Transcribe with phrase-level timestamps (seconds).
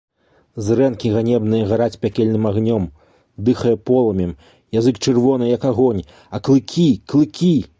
[0.67, 2.87] Зрэнкі ганебныя гараць пякельным агнём,
[3.49, 4.33] дыхае полымем,
[4.81, 6.03] язык чырвоны, як агонь,
[6.37, 7.55] а клыкі, клыкі!